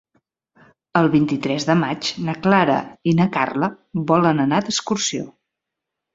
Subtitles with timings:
[1.01, 2.79] El vint-i-tres de maig na Clara
[3.13, 3.71] i na Carla
[4.15, 5.29] volen anar d'excursió.